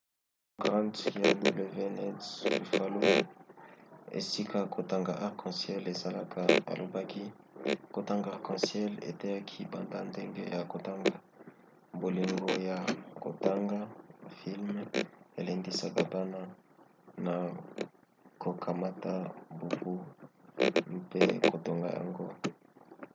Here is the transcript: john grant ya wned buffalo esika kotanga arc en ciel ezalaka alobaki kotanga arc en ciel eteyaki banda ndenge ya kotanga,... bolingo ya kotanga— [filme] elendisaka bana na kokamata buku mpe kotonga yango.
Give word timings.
john 0.63 0.89
grant 0.91 0.95
ya 1.05 1.11
wned 1.15 1.45
buffalo 2.65 3.11
esika 4.17 4.59
kotanga 4.75 5.13
arc 5.25 5.39
en 5.47 5.53
ciel 5.59 5.83
ezalaka 5.93 6.41
alobaki 6.71 7.23
kotanga 7.95 8.27
arc 8.35 8.47
en 8.53 8.59
ciel 8.67 8.93
eteyaki 9.09 9.59
banda 9.71 9.97
ndenge 10.09 10.43
ya 10.55 10.61
kotanga,... 10.73 11.09
bolingo 12.01 12.51
ya 12.69 12.77
kotanga— 13.23 13.79
[filme] 14.37 14.77
elendisaka 15.39 16.01
bana 16.13 16.39
na 17.25 17.35
kokamata 18.41 19.13
buku 19.57 19.93
mpe 21.03 21.21
kotonga 21.53 21.87
yango. 21.97 22.25